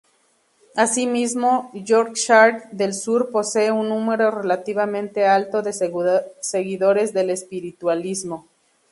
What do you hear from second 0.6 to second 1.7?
Asimismo,